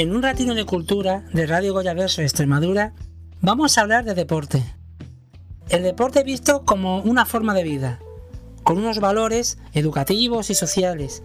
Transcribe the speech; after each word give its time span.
En 0.00 0.16
un 0.16 0.22
ratino 0.22 0.54
de 0.54 0.64
cultura 0.64 1.26
de 1.34 1.46
Radio 1.46 1.74
Goyaverso 1.74 2.22
Extremadura 2.22 2.94
vamos 3.42 3.76
a 3.76 3.82
hablar 3.82 4.06
de 4.06 4.14
deporte. 4.14 4.64
El 5.68 5.82
deporte 5.82 6.24
visto 6.24 6.64
como 6.64 7.02
una 7.02 7.26
forma 7.26 7.52
de 7.52 7.64
vida, 7.64 8.00
con 8.64 8.78
unos 8.78 8.98
valores 8.98 9.58
educativos 9.74 10.48
y 10.48 10.54
sociales. 10.54 11.22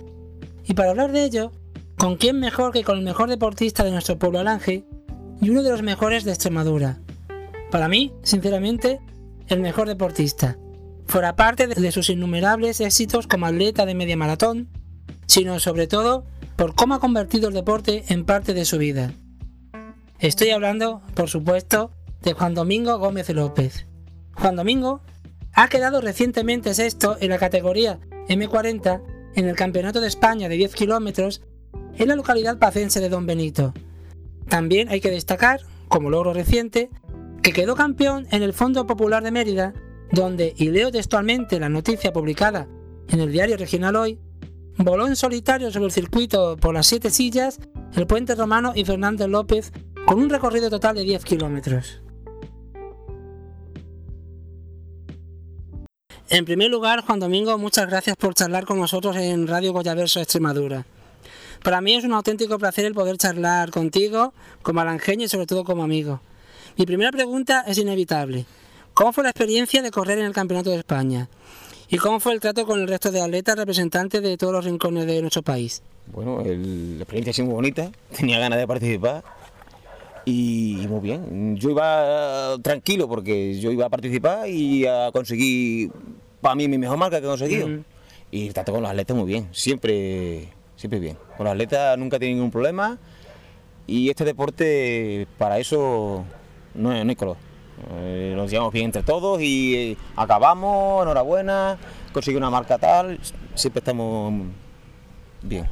Y 0.66 0.74
para 0.74 0.89
hablar 0.89 1.14
de 1.14 1.24
ello, 1.24 1.54
¿con 1.98 2.18
quién 2.18 2.42
mejor 2.42 2.74
que 2.74 2.84
con 2.84 2.98
el 2.98 3.06
mejor 3.06 3.30
deportista 3.30 3.86
de 3.86 3.92
nuestro 3.92 4.20
pueblo 4.20 4.39
Alange 4.39 4.84
y 5.39 5.50
uno 5.52 5.64
de 5.64 5.70
los 5.70 5.82
mejores 5.82 6.26
de 6.26 6.32
Extremadura? 6.32 7.00
Para 7.71 7.88
mí, 7.88 8.12
sinceramente, 8.23 9.00
el 9.48 9.62
mejor 9.62 9.88
deportista. 9.88 10.57
Fuera 11.05 11.38
parte 11.38 11.68
de 11.68 11.92
sus 11.94 12.10
innumerables 12.10 12.82
éxitos 12.82 13.26
como 13.26 13.46
atleta 13.46 13.86
de 13.86 13.96
media 13.96 14.18
maratón, 14.18 14.68
sino 15.28 15.62
sobre 15.62 15.87
todo 15.87 16.26
por 16.55 16.75
cómo 16.75 16.95
ha 16.95 17.00
convertido 17.00 17.50
el 17.50 17.54
deporte 17.54 18.05
en 18.09 18.25
parte 18.25 18.54
de 18.54 18.65
su 18.65 18.77
vida. 18.77 19.14
Estoy 20.19 20.51
hablando, 20.51 21.01
por 21.14 21.29
supuesto, 21.29 21.91
de 22.21 22.33
Juan 22.33 22.54
Domingo 22.54 22.97
Gómez 22.97 23.29
López. 23.29 23.86
Juan 24.33 24.55
Domingo 24.55 25.01
ha 25.54 25.68
quedado 25.68 26.01
recientemente 26.01 26.73
sexto 26.73 27.18
en 27.19 27.29
la 27.29 27.37
categoría 27.37 28.00
M40 28.28 29.01
en 29.36 29.47
el 29.47 29.55
Campeonato 29.55 30.01
de 30.01 30.07
España 30.07 30.50
de 30.50 30.55
10 30.55 30.73
kilómetros 30.75 31.41
en 31.97 32.08
la 32.08 32.16
localidad 32.16 32.58
pacense 32.58 33.00
de 33.00 33.09
Don 33.09 33.25
Benito. 33.25 33.73
También 34.47 34.89
hay 34.89 35.02
que 35.02 35.11
destacar, 35.11 35.61
como 35.88 36.09
logro 36.09 36.33
reciente, 36.33 36.89
que 37.42 37.53
quedó 37.53 37.75
campeón 37.75 38.28
en 38.31 38.44
el 38.44 38.53
Fondo 38.53 38.88
Popular 38.88 39.23
de 39.23 39.31
Mérida, 39.31 39.73
donde, 40.11 40.53
y 40.58 40.69
leo 40.69 40.92
textualmente 40.92 41.59
la 41.59 41.69
noticia 41.69 42.14
publicada 42.14 42.67
en 43.09 43.19
el 43.19 43.31
diario 43.31 43.58
regional 43.58 43.95
hoy, 43.95 44.19
voló 44.78 45.08
en 45.08 45.16
solitario 45.16 45.72
sobre 45.72 45.86
el 45.86 45.92
circuito 45.92 46.58
por 46.58 46.73
las 46.73 46.88
siete 46.88 47.09
sillas 47.09 47.59
el 47.95 48.08
puente 48.08 48.36
romano 48.36 48.73
y 48.76 48.84
Fernández 48.84 49.28
López 49.28 49.72
con 50.06 50.20
un 50.20 50.30
recorrido 50.30 50.70
total 50.70 50.95
de 50.95 51.04
10 51.04 51.23
kilómetros. 51.23 52.02
En 56.30 56.44
primer 56.44 56.70
lugar, 56.70 57.02
Juan 57.06 57.20
Domingo, 57.20 57.58
muchas 57.58 57.88
gracias 57.88 58.18
por 58.18 58.34
charlar 58.34 58.66
con 58.66 58.80
nosotros 58.80 59.16
en 59.16 59.48
Radio 59.48 59.73
Goyaverso 59.73 60.20
Extremadura. 60.20 60.86
Para 61.64 61.81
mí 61.81 61.94
es 61.94 62.03
un 62.03 62.14
auténtico 62.14 62.59
placer 62.59 62.86
el 62.86 62.94
poder 62.94 63.18
charlar 63.18 63.72
contigo, 63.72 64.34
como 64.62 64.81
alangeño 64.81 65.26
y 65.26 65.30
sobre 65.30 65.46
todo 65.46 65.64
como 65.64 65.84
amigo. 65.84 66.22
Mi 66.78 66.86
primera 66.86 67.12
pregunta 67.12 67.64
es 67.68 67.78
inevitable. 67.78 68.46
¿Cómo 68.94 69.14
fue 69.14 69.23
la 69.23 69.30
experiencia 69.30 69.81
de 69.81 69.92
correr 69.92 70.20
en 70.20 70.26
el 70.26 70.34
Campeonato 70.34 70.72
de 70.72 70.78
España? 70.78 71.30
¿Y 71.89 71.97
cómo 71.97 72.19
fue 72.19 72.33
el 72.33 72.39
trato 72.39 72.66
con 72.66 72.80
el 72.80 72.88
resto 72.88 73.11
de 73.11 73.22
atletas 73.22 73.55
representantes 73.58 74.22
de 74.22 74.38
todos 74.38 74.53
los 74.53 74.66
rincones 74.66 75.05
de 75.05 75.22
nuestro 75.22 75.44
país? 75.44 75.83
Bueno, 76.08 76.41
la 76.44 77.03
experiencia 77.03 77.31
ha 77.31 77.33
sido 77.33 77.45
muy 77.47 77.55
bonita, 77.55 77.91
tenía 78.17 78.39
ganas 78.39 78.59
de 78.59 78.67
participar 78.67 79.23
y, 80.25 80.86
muy 80.89 81.00
bien. 81.02 81.56
Yo 81.58 81.69
iba 81.69 82.58
tranquilo 82.61 83.08
porque 83.08 83.59
yo 83.59 83.72
iba 83.72 83.86
a 83.86 83.89
participar 83.89 84.50
y 84.50 84.88
a 84.88 85.11
conseguir 85.13 85.91
para 86.41 86.56
mí 86.56 86.67
mi 86.67 86.78
mejor 86.78 86.97
marca 86.97 87.19
que 87.19 87.25
he 87.25 87.30
conseguido. 87.30 87.69
Y 88.31 88.47
el 88.47 88.53
trato 88.53 88.72
con 88.72 88.81
los 88.81 88.89
atletas 88.89 89.16
muy 89.16 89.28
bien, 89.28 89.47
siempre, 89.52 90.50
siempre 90.75 91.00
bien. 91.00 91.17
Con 91.38 91.45
los 91.45 91.53
atletas 91.53 91.97
nunca 91.97 92.17
tenido 92.17 92.38
ningún 92.38 92.52
problema 92.52 92.97
y 93.86 94.09
este 94.09 94.25
deporte 94.25 95.28
para 95.38 95.59
eso 95.59 96.25
no, 96.73 97.03
no 97.03 97.09
hay 97.09 97.16
color. 97.16 97.38
Eh, 97.92 98.34
nos 98.36 98.50
llevamos 98.50 98.73
bien 98.73 98.86
entre 98.86 99.04
todos 99.04 99.42
y 99.42 99.76
eh, 99.76 99.98
acabamos, 100.16 101.04
enhorabuena, 101.04 101.78
consigue 102.14 102.38
una 102.38 102.50
marca 102.50 102.78
tal, 102.78 103.20
siempre 103.54 103.80
estamos 103.80 104.34
bien. 105.42 105.68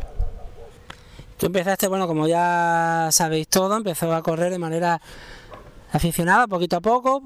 Tú 1.37 1.45
empezaste, 1.45 1.87
bueno, 1.87 2.07
como 2.07 2.27
ya 2.27 3.09
sabéis 3.11 3.47
todo, 3.47 3.77
empezó 3.77 4.13
a 4.13 4.21
correr 4.21 4.51
de 4.51 4.59
manera 4.59 5.01
aficionada, 5.91 6.47
poquito 6.47 6.77
a 6.77 6.81
poco, 6.81 7.23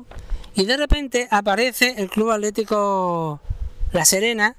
y 0.56 0.66
de 0.66 0.78
repente 0.78 1.28
aparece 1.32 1.96
el 1.98 2.10
Club 2.10 2.32
Atlético 2.32 3.40
La 3.94 4.06
Serena, 4.06 4.56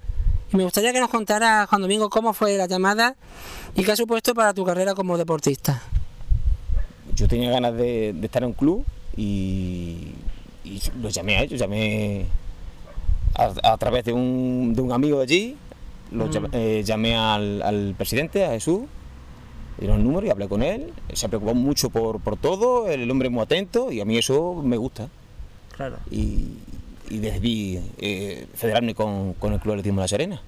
y 0.53 0.57
me 0.57 0.65
gustaría 0.65 0.93
que 0.93 1.01
nos 1.01 1.11
contara, 1.11 1.67
Juan 1.67 1.83
Domingo, 1.83 2.11
cómo 2.11 2.33
fue 2.33 2.57
la 2.57 2.67
llamada 2.67 3.17
y 3.75 3.85
qué 3.85 3.93
ha 3.93 3.97
supuesto 3.97 4.35
para 4.35 4.55
tu 4.55 4.65
carrera 4.65 4.95
como 4.95 5.17
deportista. 5.19 5.83
Yo 7.15 7.29
tenía 7.29 7.51
ganas 7.51 7.75
de 7.75 8.11
estar 8.23 8.43
en 8.43 8.49
un 8.49 8.55
club, 8.55 8.85
y, 9.19 10.15
los 11.03 11.13
llamé 11.13 11.37
a 11.37 11.43
ellos, 11.43 11.59
llamé 11.59 12.27
a, 13.35 13.77
través 13.77 14.05
de 14.05 14.13
un, 14.13 14.75
de 14.75 14.83
un, 14.83 14.93
amigo 14.93 15.19
de 15.19 15.23
allí, 15.25 15.57
los 16.13 16.31
eh, 16.53 16.83
llamé, 16.85 17.17
al, 17.17 17.95
presidente, 17.97 18.45
a 18.45 18.51
Jesús, 18.51 18.83
dieron 19.79 19.99
el 19.99 20.05
número 20.05 20.27
y 20.27 20.31
hablé 20.31 20.49
con 20.49 20.63
él, 20.63 20.93
se 21.13 21.29
preocupó 21.29 21.55
mucho 21.55 21.91
por, 21.91 22.21
por 22.21 22.37
todo, 22.37 22.89
el 22.89 23.11
hombre 23.11 23.29
muy 23.29 23.43
atento 23.43 23.91
y 23.91 24.01
a 24.01 24.05
mí 24.05 24.17
eso 24.19 24.55
me 24.55 24.77
gusta. 24.77 25.09
Claro. 25.77 25.97
Y, 26.11 26.59
decidí 27.11 27.81
eh, 27.99 28.47
federarme 28.55 28.95
con, 28.95 29.33
con, 29.35 29.55
el 29.55 29.61
Club 29.61 29.73
Atletismo 29.73 30.01
de 30.01 30.05
La 30.05 30.09
Serena. 30.09 30.43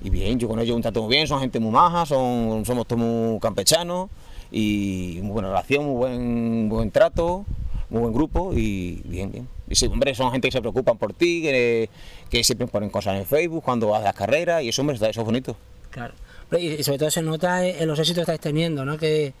Y 0.00 0.10
bien, 0.10 0.38
yo 0.38 0.46
con 0.46 0.60
ellos 0.60 0.76
un 0.76 0.82
trato 0.82 1.02
muy 1.02 1.14
bien, 1.14 1.26
son 1.26 1.40
gente 1.40 1.58
muy 1.58 1.72
maja, 1.72 2.06
son, 2.06 2.64
somos 2.64 2.86
todos 2.86 3.02
muy 3.02 3.40
campechanos 3.40 4.08
y 4.52 5.18
muy 5.22 5.32
buena 5.32 5.48
relación, 5.48 5.84
muy 5.84 5.94
buen, 5.94 6.68
buen 6.68 6.90
trato 6.92 7.44
muy 7.88 8.00
buen 8.00 8.14
grupo 8.14 8.52
y 8.54 9.02
bien, 9.04 9.30
bien. 9.30 9.48
Y 9.68 9.74
sí, 9.74 9.86
hombre, 9.86 10.14
son 10.14 10.30
gente 10.32 10.48
que 10.48 10.52
se 10.52 10.60
preocupan 10.60 10.98
por 10.98 11.12
ti, 11.12 11.42
que, 11.42 11.88
que 12.30 12.42
siempre 12.44 12.66
ponen 12.66 12.90
cosas 12.90 13.16
en 13.16 13.26
Facebook 13.26 13.62
cuando 13.64 13.94
haces 13.94 14.04
las 14.04 14.14
carreras 14.14 14.62
y 14.62 14.68
eso, 14.68 14.82
hombre, 14.82 14.96
eso 14.96 15.08
es 15.08 15.16
bonito. 15.16 15.56
Claro. 15.90 16.14
Y 16.58 16.82
sobre 16.82 16.98
todo 16.98 17.10
se 17.10 17.22
nota 17.22 17.66
en 17.66 17.88
los 17.88 17.98
éxitos 17.98 18.24
que 18.24 18.32
estáis 18.32 18.40
teniendo, 18.40 18.84
¿no? 18.84 18.96
Que, 18.98 19.32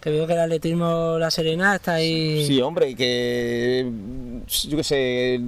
que 0.00 0.10
veo 0.10 0.26
que 0.26 0.34
el 0.34 0.40
atletismo 0.40 1.16
La 1.18 1.30
Serena 1.30 1.74
está 1.74 1.94
ahí... 1.94 2.44
Sí, 2.46 2.60
hombre, 2.60 2.90
y 2.90 2.94
que 2.94 3.90
yo 4.68 4.76
qué 4.76 4.84
sé, 4.84 5.40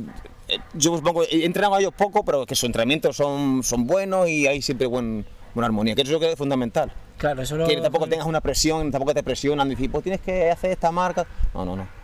yo 0.74 0.96
supongo, 0.96 1.22
he 1.24 1.44
entrenado 1.44 1.76
a 1.76 1.80
ellos 1.80 1.92
poco, 1.96 2.24
pero 2.24 2.44
que 2.46 2.56
sus 2.56 2.64
entrenamientos 2.64 3.16
son, 3.16 3.62
son 3.62 3.86
buenos 3.86 4.28
y 4.28 4.48
hay 4.48 4.60
siempre 4.60 4.88
buen, 4.88 5.24
buena 5.54 5.66
armonía, 5.66 5.94
que 5.94 6.02
eso 6.02 6.10
es 6.10 6.14
lo 6.14 6.20
que 6.20 6.32
es 6.32 6.38
fundamental. 6.38 6.92
Claro, 7.18 7.42
eso 7.42 7.56
Que 7.66 7.76
tampoco 7.76 8.06
tengas 8.08 8.26
una 8.26 8.40
presión, 8.40 8.90
tampoco 8.90 9.14
te 9.14 9.22
presionan, 9.22 9.68
decir, 9.68 9.90
pues 9.90 10.02
tienes 10.04 10.20
que 10.20 10.50
hacer 10.50 10.72
esta 10.72 10.90
marca. 10.90 11.26
No, 11.54 11.64
no, 11.64 11.76
no 11.76 11.97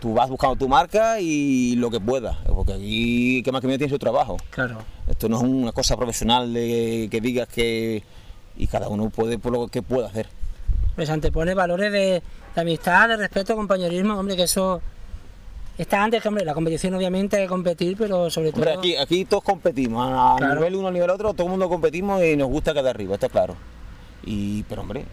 tú 0.00 0.14
vas 0.14 0.28
buscando 0.28 0.56
tu 0.56 0.68
marca 0.68 1.20
y 1.20 1.74
lo 1.76 1.90
que 1.90 2.00
puedas, 2.00 2.36
porque 2.46 2.74
aquí, 2.74 3.42
¿qué 3.42 3.52
más 3.52 3.60
que 3.60 3.66
me 3.66 3.78
tiene 3.78 3.92
su 3.92 3.98
trabajo? 3.98 4.36
Claro. 4.50 4.78
Esto 5.08 5.28
no 5.28 5.38
es 5.38 5.42
una 5.42 5.72
cosa 5.72 5.96
profesional 5.96 6.52
de 6.52 7.08
que 7.10 7.20
digas 7.20 7.48
que. 7.48 8.02
y 8.56 8.66
cada 8.66 8.88
uno 8.88 9.10
puede 9.10 9.38
por 9.38 9.52
lo 9.52 9.68
que 9.68 9.82
pueda 9.82 10.08
hacer. 10.08 10.28
Pues 10.94 11.10
antepone 11.10 11.54
valores 11.54 11.92
de, 11.92 12.22
amistad, 12.56 13.08
de 13.08 13.16
respeto, 13.16 13.54
compañerismo, 13.56 14.14
hombre, 14.18 14.36
que 14.36 14.44
eso. 14.44 14.80
Está 15.76 16.02
antes 16.02 16.20
que, 16.20 16.26
hombre, 16.26 16.44
la 16.44 16.54
competición 16.54 16.92
obviamente 16.94 17.36
hay 17.36 17.44
que 17.44 17.48
competir, 17.48 17.96
pero 17.96 18.30
sobre 18.30 18.50
todo... 18.50 18.68
aquí, 18.68 18.96
aquí 18.96 19.24
todos 19.24 19.44
competimos, 19.44 20.10
a 20.12 20.36
nivel 20.40 20.74
uno, 20.74 20.88
a 20.88 20.90
nivel 20.90 21.08
otro, 21.08 21.32
todo 21.34 21.44
el 21.44 21.50
mundo 21.50 21.68
competimos 21.68 22.20
y 22.24 22.36
nos 22.36 22.48
gusta 22.48 22.74
quedar 22.74 22.96
arriba, 22.96 23.14
está 23.14 23.28
claro. 23.28 23.54
Y, 24.24 24.64
pero 24.64 24.82
hombre, 24.82 25.04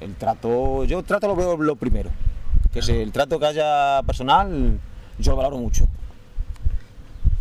el 0.00 0.14
trato, 0.14 0.84
yo 0.84 1.00
el 1.00 1.04
trato 1.04 1.28
lo 1.28 1.36
veo 1.36 1.58
lo 1.58 1.76
primero 1.76 2.08
que 2.72 3.02
el 3.02 3.12
trato 3.12 3.38
que 3.38 3.46
haya 3.46 4.02
personal, 4.06 4.78
yo 5.18 5.32
lo 5.32 5.36
valoro 5.36 5.58
mucho. 5.58 5.86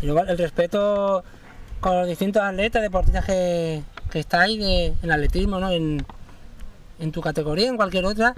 El 0.02 0.38
respeto 0.38 1.24
con 1.80 1.98
los 1.98 2.08
distintos 2.08 2.42
atletas, 2.42 2.82
deportistas 2.82 3.26
que, 3.26 3.82
que 4.12 4.20
estáis 4.20 4.60
de, 4.60 4.94
en 5.02 5.12
atletismo, 5.12 5.60
¿no? 5.60 5.72
En, 5.72 6.06
en, 7.00 7.12
tu 7.12 7.22
categoría, 7.22 7.68
en 7.68 7.78
cualquier 7.78 8.06
otra, 8.06 8.36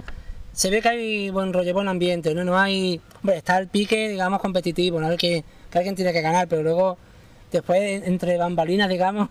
se 0.52 0.70
ve 0.70 0.80
que 0.80 0.88
hay 0.88 1.30
buen 1.30 1.52
rollo, 1.52 1.72
buen 1.74 1.88
ambiente, 1.88 2.34
¿no? 2.34 2.44
No 2.44 2.58
hay. 2.58 3.00
Hombre, 3.22 3.36
está 3.36 3.58
el 3.58 3.68
pique, 3.68 4.08
digamos, 4.08 4.40
competitivo, 4.40 5.00
¿no? 5.00 5.08
Que, 5.16 5.44
que 5.70 5.78
alguien 5.78 5.94
tiene 5.94 6.12
que 6.12 6.22
ganar, 6.22 6.48
pero 6.48 6.62
luego, 6.62 6.98
después, 7.52 8.02
entre 8.06 8.36
bambalinas, 8.36 8.88
digamos, 8.88 9.28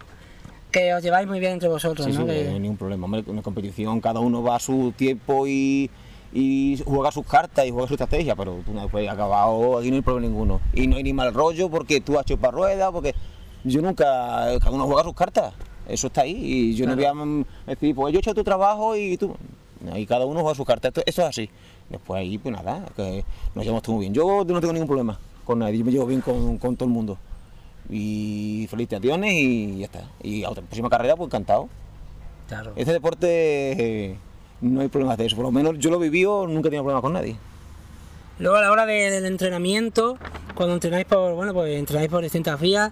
que 0.71 0.93
os 0.93 1.01
lleváis 1.01 1.27
muy 1.27 1.39
bien 1.39 1.53
entre 1.53 1.69
vosotros, 1.69 2.07
¿no? 2.07 2.13
Sí, 2.13 2.19
no 2.19 2.31
hay 2.31 2.59
ningún 2.59 2.77
problema. 2.77 3.05
Hombre, 3.05 3.23
en 3.27 3.41
competición 3.41 4.01
cada 4.01 4.19
uno 4.19 4.43
va 4.43 4.55
a 4.57 4.59
su 4.59 4.93
tiempo 4.95 5.47
y 5.47 5.89
y 6.31 6.81
juega 6.85 7.11
sus 7.11 7.25
cartas 7.25 7.65
y 7.65 7.71
juega 7.71 7.87
su 7.87 7.95
estrategia, 7.95 8.35
pero 8.35 8.59
tú 8.65 8.73
no 8.73 8.87
puedes 8.87 9.09
acabado, 9.09 9.77
aquí 9.77 9.89
no 9.89 9.95
hay 9.95 10.01
problema 10.01 10.27
ninguno. 10.27 10.61
Y 10.73 10.87
no 10.87 10.97
hay 10.97 11.03
ni 11.03 11.13
mal 11.13 11.33
rollo 11.33 11.69
porque 11.69 12.01
tú 12.01 12.17
has 12.17 12.23
hecho 12.23 12.37
para 12.37 12.51
ruedas, 12.51 12.91
porque 12.91 13.15
yo 13.63 13.81
nunca, 13.81 14.05
cada 14.59 14.71
uno 14.71 14.85
juega 14.85 15.03
sus 15.03 15.13
cartas, 15.13 15.53
eso 15.87 16.07
está 16.07 16.21
ahí. 16.21 16.35
Y 16.35 16.75
yo 16.75 16.85
no 16.85 16.95
voy 16.95 17.05
a 17.05 17.13
decir, 17.65 17.95
pues 17.95 18.13
yo 18.13 18.19
he 18.19 18.21
hecho 18.21 18.33
tu 18.33 18.43
trabajo 18.43 18.95
y 18.95 19.17
tú. 19.17 19.35
Ahí 19.91 20.05
cada 20.05 20.25
uno 20.25 20.41
juega 20.41 20.55
sus 20.55 20.65
cartas, 20.65 20.91
eso 21.05 21.21
es 21.21 21.27
así. 21.27 21.49
Después 21.89 22.19
ahí, 22.19 22.37
pues 22.37 22.53
nada, 22.53 22.85
que 22.95 23.23
nos 23.55 23.65
llevamos 23.65 23.87
muy 23.87 24.01
bien. 24.01 24.13
Yo 24.13 24.43
no 24.45 24.61
tengo 24.61 24.73
ningún 24.73 24.87
problema 24.87 25.17
con 25.45 25.59
nadie, 25.59 25.79
yo 25.79 25.85
me 25.85 25.91
llevo 25.91 26.05
bien 26.05 26.21
con, 26.21 26.57
con 26.57 26.75
todo 26.75 26.87
el 26.87 26.93
mundo. 26.93 27.17
Y 27.89 28.67
felicitaciones 28.69 29.33
y 29.33 29.79
ya 29.79 29.85
está. 29.85 30.03
Y 30.21 30.43
a 30.43 30.49
otra 30.51 30.63
próxima 30.63 30.89
carrera, 30.89 31.15
pues 31.15 31.27
encantado. 31.27 31.69
Claro. 32.47 32.73
Este 32.75 32.93
deporte 32.93 34.17
no 34.61 34.81
hay 34.81 34.87
problemas 34.87 35.17
de 35.17 35.25
eso. 35.25 35.35
Por 35.35 35.45
lo 35.45 35.51
menos 35.51 35.77
yo 35.79 35.89
lo 35.89 35.99
viví, 35.99 36.23
nunca 36.23 36.67
he 36.67 36.71
tenido 36.71 36.83
problemas 36.83 37.01
con 37.01 37.13
nadie. 37.13 37.37
Luego 38.39 38.57
a 38.57 38.61
la 38.61 38.71
hora 38.71 38.85
del 38.85 39.25
entrenamiento, 39.25 40.17
cuando 40.55 40.75
entrenáis 40.75 41.05
por, 41.05 41.33
bueno, 41.33 41.53
pues 41.53 41.77
entrenáis 41.77 42.09
por 42.09 42.23
distintas 42.23 42.59
vías, 42.59 42.91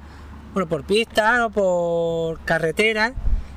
bueno, 0.54 0.68
por 0.68 0.84
pistas 0.84 1.40
o 1.42 1.50
por 1.50 2.40
carretera, 2.42 3.14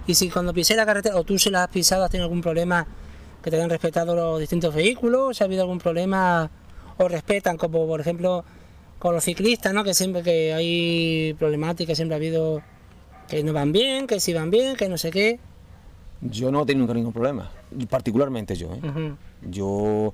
y 0.07 0.15
si 0.15 0.31
cuando 0.31 0.55
pisé 0.55 0.77
la 0.77 0.87
carretera 0.87 1.17
o 1.17 1.25
tú 1.25 1.39
se 1.39 1.51
la 1.51 1.65
has 1.65 1.71
pisado 1.71 2.05
has 2.05 2.11
tenido 2.11 2.27
algún 2.27 2.43
problema 2.43 2.87
que 3.43 3.51
te 3.51 3.57
hayan 3.57 3.71
respetado 3.71 4.15
los 4.15 4.39
distintos 4.39 4.75
vehículos, 4.75 5.37
si 5.37 5.43
ha 5.43 5.47
habido 5.47 5.63
algún 5.63 5.79
problema, 5.79 6.51
o 6.99 7.09
respetan, 7.09 7.57
como 7.57 7.87
por 7.87 8.01
ejemplo 8.01 8.45
con 8.99 9.15
los 9.15 9.25
ciclistas, 9.25 9.73
¿no? 9.73 9.83
Que 9.83 9.95
siempre 9.95 10.23
que 10.23 10.53
hay 10.53 11.35
problemáticas, 11.39 11.97
siempre 11.97 12.15
ha 12.15 12.19
habido 12.19 12.63
que 13.29 13.43
no 13.43 13.53
van 13.53 13.73
bien, 13.73 14.07
que 14.07 14.21
sí 14.21 14.35
van 14.35 14.51
bien, 14.51 14.77
que 14.77 14.89
no 14.89 14.99
sé 14.99 15.11
qué. 15.11 15.41
Yo 16.23 16.51
no 16.53 16.63
he 16.63 16.67
tenido 16.67 16.83
nunca 16.87 16.95
ningún 16.95 17.13
problema, 17.13 17.51
particularmente 17.89 18.55
yo. 18.55 18.73
¿eh? 18.75 19.15
Yo 19.49 20.13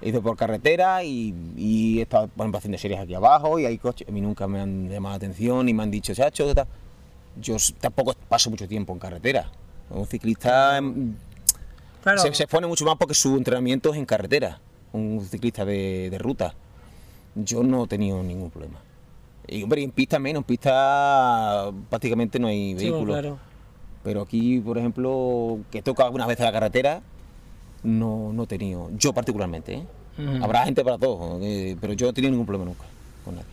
he 0.00 0.10
ido 0.10 0.22
por 0.22 0.36
carretera 0.36 1.02
y, 1.02 1.34
y 1.56 1.98
he 1.98 2.02
estado 2.02 2.28
por 2.28 2.44
ejemplo, 2.44 2.58
haciendo 2.58 2.78
series 2.78 3.00
aquí 3.00 3.14
abajo 3.14 3.58
y 3.58 3.66
hay 3.66 3.76
coches. 3.78 4.08
A 4.08 4.12
mí 4.12 4.20
nunca 4.20 4.46
me 4.46 4.60
han 4.60 4.88
llamado 4.88 5.14
la 5.14 5.16
atención 5.16 5.68
y 5.68 5.74
me 5.74 5.82
han 5.82 5.90
dicho, 5.90 6.14
Chacho, 6.14 6.46
¿qué 6.46 6.54
tal?". 6.54 6.68
yo 7.40 7.56
tampoco 7.80 8.14
paso 8.28 8.50
mucho 8.50 8.68
tiempo 8.68 8.92
en 8.92 8.98
carretera. 9.00 9.50
Un 9.90 10.06
ciclista 10.06 10.76
em, 10.78 11.14
Claro, 12.02 12.18
se, 12.20 12.32
se 12.32 12.44
expone 12.44 12.66
mucho 12.68 12.84
más 12.84 12.96
porque 12.96 13.14
su 13.14 13.36
entrenamiento 13.36 13.90
es 13.92 13.98
en 13.98 14.06
carretera. 14.06 14.60
Un 14.92 15.20
ciclista 15.28 15.64
de, 15.64 16.08
de 16.10 16.18
ruta. 16.18 16.54
Yo 17.34 17.62
no 17.64 17.84
he 17.84 17.88
tenido 17.88 18.22
ningún 18.22 18.50
problema. 18.50 18.78
Y 19.48 19.62
hombre, 19.62 19.82
en 19.82 19.90
pista 19.90 20.18
menos, 20.18 20.40
en 20.40 20.44
pista 20.44 21.70
prácticamente 21.88 22.38
no 22.38 22.46
hay 22.48 22.70
sí, 22.78 22.84
vehículos. 22.84 23.06
claro. 23.18 23.38
Pero 24.08 24.22
aquí, 24.22 24.58
por 24.58 24.78
ejemplo, 24.78 25.58
que 25.70 25.82
toca 25.82 26.02
algunas 26.02 26.26
veces 26.26 26.42
la 26.42 26.50
carretera, 26.50 27.02
no, 27.82 28.32
no 28.32 28.44
he 28.44 28.46
tenido, 28.46 28.90
yo 28.96 29.12
particularmente, 29.12 29.74
¿eh? 29.74 29.86
Habrá 30.40 30.64
gente 30.64 30.82
para 30.82 30.96
todos, 30.96 31.38
eh, 31.42 31.76
pero 31.78 31.92
yo 31.92 32.06
no 32.06 32.10
he 32.10 32.14
tenido 32.14 32.30
ningún 32.30 32.46
problema 32.46 32.70
nunca 32.70 32.84
con 33.22 33.34
nadie. 33.34 33.50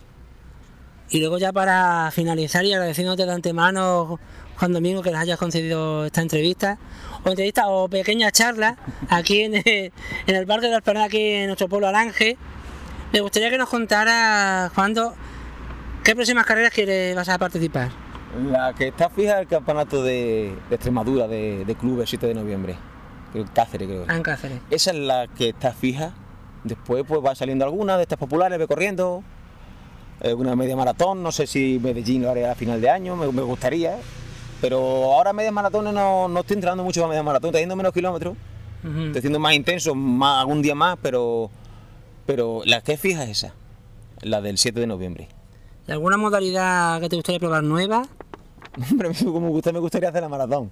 Y 1.10 1.20
luego 1.20 1.36
ya 1.36 1.52
para 1.52 2.10
finalizar 2.10 2.64
y 2.64 2.72
agradeciéndote 2.72 3.26
de 3.26 3.32
antemano, 3.32 4.18
Juan 4.56 4.72
Domingo, 4.72 5.02
que 5.02 5.10
les 5.10 5.20
hayas 5.20 5.38
concedido 5.38 6.06
esta 6.06 6.22
entrevista, 6.22 6.78
o 7.22 7.28
entrevista 7.28 7.68
o 7.68 7.90
pequeña 7.90 8.30
charla 8.30 8.78
aquí 9.10 9.42
en 9.42 9.56
el, 9.56 9.92
en 10.26 10.36
el 10.36 10.46
Parque 10.46 10.68
de 10.68 10.72
la 10.72 10.78
Esperanza, 10.78 11.08
aquí 11.08 11.20
en 11.20 11.48
nuestro 11.48 11.68
pueblo 11.68 11.88
Alange, 11.88 12.38
me 13.12 13.20
gustaría 13.20 13.50
que 13.50 13.58
nos 13.58 13.68
contara, 13.68 14.72
Juan, 14.74 14.94
¿qué 16.02 16.14
próximas 16.14 16.46
carreras 16.46 16.72
quieres, 16.72 17.14
vas 17.14 17.28
a 17.28 17.36
participar? 17.36 18.05
La 18.50 18.74
que 18.74 18.88
está 18.88 19.08
fija 19.08 19.34
es 19.36 19.40
el 19.42 19.46
campeonato 19.46 20.02
de, 20.02 20.54
de 20.68 20.74
Extremadura 20.74 21.26
de, 21.28 21.64
de 21.64 21.74
clubes 21.74 22.08
7 22.10 22.26
de 22.26 22.34
noviembre, 22.34 22.76
Cáceres 23.54 23.88
creo. 23.88 24.04
Ah, 24.08 24.16
En 24.16 24.22
Cáceres. 24.22 24.58
Esa 24.70 24.90
es 24.90 24.96
la 24.98 25.26
que 25.28 25.50
está 25.50 25.72
fija. 25.72 26.12
Después 26.64 27.04
pues 27.06 27.20
va 27.24 27.34
saliendo 27.34 27.64
alguna 27.64 27.96
de 27.96 28.02
estas 28.02 28.18
populares, 28.18 28.58
ve 28.58 28.66
corriendo. 28.66 29.22
eh, 30.20 30.34
una 30.34 30.56
media 30.56 30.74
maratón, 30.76 31.22
no 31.22 31.30
sé 31.32 31.46
si 31.46 31.78
Medellín 31.82 32.22
lo 32.22 32.30
haré 32.30 32.46
a 32.48 32.54
final 32.54 32.80
de 32.80 32.90
año, 32.90 33.14
me, 33.16 33.30
me 33.30 33.42
gustaría. 33.42 33.96
Pero 34.60 34.78
ahora 35.12 35.32
media 35.32 35.52
maratón 35.52 35.84
no, 35.94 36.28
no 36.28 36.40
estoy 36.40 36.54
entrenando 36.54 36.82
mucho 36.82 37.00
para 37.02 37.10
media 37.10 37.22
maratón, 37.22 37.48
estoy 37.48 37.58
haciendo 37.60 37.76
menos 37.76 37.92
kilómetros. 37.92 38.36
Estoy 38.82 39.18
haciendo 39.18 39.38
más 39.40 39.54
intenso, 39.54 39.94
más, 39.94 40.40
algún 40.40 40.62
día 40.62 40.74
más, 40.74 40.96
pero, 41.02 41.50
pero 42.24 42.62
la 42.64 42.80
que 42.82 42.92
es 42.92 43.00
fija 43.00 43.24
es 43.24 43.30
esa, 43.30 43.54
la 44.22 44.40
del 44.40 44.58
7 44.58 44.78
de 44.80 44.86
noviembre. 44.86 45.28
¿Y 45.88 45.92
alguna 45.92 46.16
modalidad 46.16 47.00
que 47.00 47.08
te 47.08 47.16
gustaría 47.16 47.38
probar 47.38 47.62
nueva? 47.62 48.06
Hombre, 48.90 49.10
como 49.24 49.40
me 49.40 49.48
gusta, 49.48 49.72
me 49.72 49.78
gustaría 49.78 50.08
hacer 50.10 50.20
la 50.22 50.28
maratón. 50.28 50.70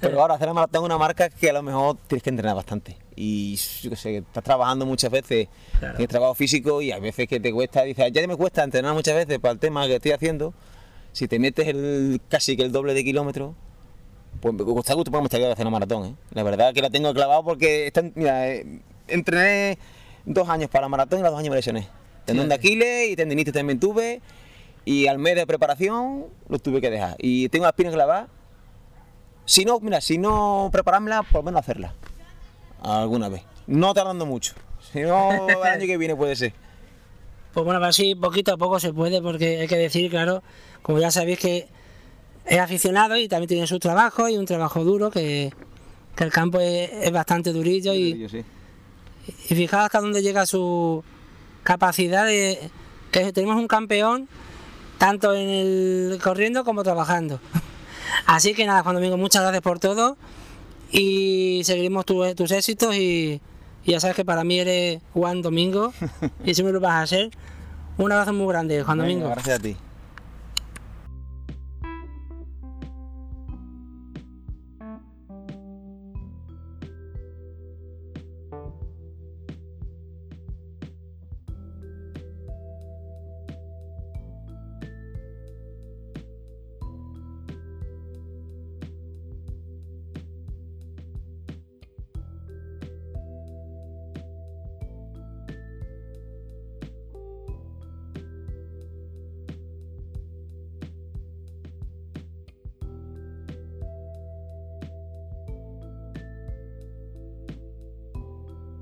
Pero 0.00 0.20
ahora 0.20 0.34
hacer 0.34 0.48
la 0.48 0.54
maratón 0.54 0.82
es 0.82 0.86
una 0.86 0.98
marca 0.98 1.30
que 1.30 1.48
a 1.50 1.52
lo 1.54 1.62
mejor 1.62 1.96
tienes 2.06 2.22
que 2.22 2.30
entrenar 2.30 2.54
bastante. 2.54 2.96
Y 3.16 3.56
yo 3.82 3.90
qué 3.90 3.96
sé, 3.96 4.16
estás 4.18 4.44
trabajando 4.44 4.84
muchas 4.86 5.10
veces, 5.10 5.48
Claro. 5.78 5.96
tienes 5.96 6.10
trabajo 6.10 6.34
físico 6.34 6.82
y 6.82 6.92
hay 6.92 7.00
veces 7.00 7.26
que 7.28 7.40
te 7.40 7.52
cuesta, 7.52 7.82
dices, 7.84 8.12
ya 8.12 8.26
me 8.26 8.36
cuesta 8.36 8.62
entrenar 8.62 8.92
muchas 8.92 9.14
veces 9.14 9.38
para 9.38 9.52
el 9.52 9.58
tema 9.58 9.86
que 9.86 9.96
estoy 9.96 10.12
haciendo. 10.12 10.52
Si 11.12 11.28
te 11.28 11.38
metes 11.38 11.66
el, 11.68 12.20
casi 12.28 12.56
que 12.56 12.62
el 12.62 12.72
doble 12.72 12.92
de 12.92 13.02
kilómetros, 13.04 13.54
pues 14.40 14.54
me 14.54 14.62
gusta 14.62 14.94
gusto, 14.94 15.10
pues 15.10 15.20
me 15.20 15.24
gustaría 15.24 15.50
hacer 15.52 15.64
una 15.66 15.70
maratón. 15.72 16.06
¿eh? 16.06 16.14
La 16.32 16.42
verdad 16.42 16.74
que 16.74 16.82
la 16.82 16.90
tengo 16.90 17.12
clavado 17.14 17.42
porque 17.44 17.90
mira, 18.14 18.48
eh, 18.48 18.80
entrené 19.08 19.78
dos 20.26 20.48
años 20.48 20.68
para 20.70 20.82
la 20.82 20.88
maratón 20.88 21.20
y 21.20 21.22
los 21.22 21.30
dos 21.30 21.40
años 21.40 21.50
me 21.50 21.56
lesioné. 21.56 21.88
Tendón 22.26 22.48
de 22.48 22.54
Aquiles 22.54 23.10
y 23.10 23.16
tendinitis 23.16 23.52
también 23.54 23.80
tuve. 23.80 24.20
Y 24.84 25.06
al 25.06 25.18
mes 25.18 25.36
de 25.36 25.46
preparación 25.46 26.26
lo 26.48 26.58
tuve 26.58 26.80
que 26.80 26.90
dejar. 26.90 27.16
Y 27.18 27.48
tengo 27.48 27.64
las 27.64 27.74
piernas 27.74 27.94
clavadas. 27.94 28.28
Si 29.44 29.64
no, 29.64 29.80
mira, 29.80 30.00
si 30.00 30.18
no 30.18 30.70
preparármela, 30.72 31.22
por 31.22 31.40
lo 31.40 31.42
menos 31.44 31.60
hacerla. 31.60 31.94
Alguna 32.82 33.28
vez. 33.28 33.42
No 33.66 33.92
tardando 33.94 34.26
mucho. 34.26 34.54
Si 34.92 35.00
no, 35.00 35.48
el 35.48 35.62
año 35.62 35.86
que 35.86 35.96
viene 35.96 36.16
puede 36.16 36.36
ser. 36.36 36.52
Pues 37.52 37.64
bueno, 37.64 37.84
así 37.84 38.14
poquito 38.14 38.54
a 38.54 38.56
poco 38.56 38.78
se 38.78 38.92
puede, 38.92 39.20
porque 39.20 39.60
hay 39.60 39.68
que 39.68 39.76
decir, 39.76 40.10
claro, 40.10 40.42
como 40.82 40.98
ya 40.98 41.10
sabéis 41.10 41.38
que 41.38 41.68
es 42.46 42.58
aficionado 42.58 43.16
y 43.16 43.28
también 43.28 43.48
tiene 43.48 43.66
su 43.66 43.78
trabajo 43.78 44.28
y 44.28 44.36
un 44.36 44.46
trabajo 44.46 44.84
duro, 44.84 45.10
que, 45.10 45.52
que 46.16 46.24
el 46.24 46.32
campo 46.32 46.60
es, 46.60 46.90
es 46.92 47.12
bastante 47.12 47.52
durillo 47.52 47.92
y, 47.92 48.28
sí. 48.28 48.44
y 49.26 49.54
fijaos 49.54 49.84
hasta 49.86 50.00
dónde 50.00 50.22
llega 50.22 50.46
su 50.46 51.02
capacidad 51.64 52.24
de 52.24 52.70
que 53.10 53.32
tenemos 53.32 53.56
un 53.56 53.66
campeón 53.66 54.28
tanto 55.00 55.34
en 55.34 55.48
el 55.48 56.20
corriendo 56.22 56.62
como 56.62 56.82
trabajando. 56.82 57.40
Así 58.26 58.52
que 58.52 58.66
nada, 58.66 58.82
Juan 58.82 58.96
Domingo, 58.96 59.16
muchas 59.16 59.40
gracias 59.40 59.62
por 59.62 59.78
todo 59.78 60.18
y 60.92 61.62
seguiremos 61.64 62.04
tu, 62.04 62.22
tus 62.34 62.50
éxitos 62.50 62.94
y, 62.94 63.40
ya 63.86 63.98
sabes 63.98 64.14
que 64.14 64.26
para 64.26 64.44
mí 64.44 64.58
eres 64.58 65.00
Juan 65.14 65.40
Domingo 65.40 65.94
y 66.44 66.52
siempre 66.54 66.74
lo 66.74 66.80
vas 66.80 67.02
a 67.02 67.06
ser. 67.06 67.30
Un 67.96 68.12
abrazo 68.12 68.34
muy 68.34 68.46
grande, 68.48 68.82
Juan 68.82 68.98
Domingo. 68.98 69.30
Gracias 69.30 69.58
a 69.58 69.62
ti. 69.62 69.76